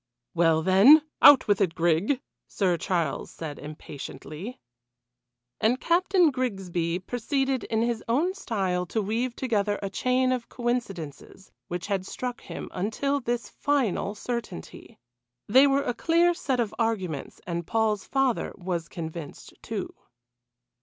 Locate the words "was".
18.57-18.89